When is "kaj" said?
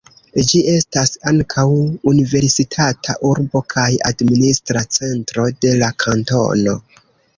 3.77-3.87